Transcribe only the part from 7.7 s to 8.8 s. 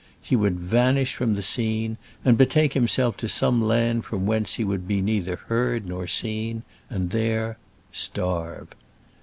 starve.